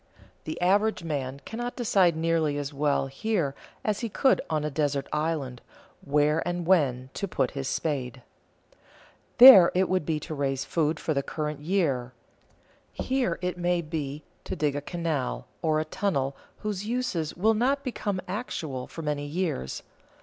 The 0.45 0.59
average 0.63 1.03
man 1.03 1.41
cannot 1.45 1.75
decide 1.75 2.15
nearly 2.17 2.57
as 2.57 2.73
well 2.73 3.05
here 3.05 3.53
as 3.85 3.99
he 3.99 4.09
could 4.09 4.41
on 4.49 4.63
a 4.63 4.71
desert 4.71 5.05
island 5.13 5.61
where 6.03 6.41
and 6.43 6.65
when 6.65 7.11
to 7.13 7.27
put 7.27 7.51
in 7.51 7.59
his 7.59 7.67
spade. 7.67 8.23
There 9.37 9.71
it 9.75 9.87
would 9.87 10.03
be 10.03 10.19
to 10.21 10.33
raise 10.33 10.65
food 10.65 10.99
for 10.99 11.13
the 11.13 11.21
current 11.21 11.59
year; 11.59 12.13
here 12.91 13.37
it 13.43 13.59
may 13.59 13.83
be 13.83 14.23
to 14.45 14.55
dig 14.55 14.75
a 14.75 14.81
canal 14.81 15.45
or 15.61 15.79
a 15.79 15.85
tunnel 15.85 16.35
whose 16.61 16.83
uses 16.83 17.35
will 17.37 17.53
not 17.53 17.83
become 17.83 18.19
actual 18.27 18.87
for 18.87 19.03
many 19.03 19.27
years. 19.27 19.83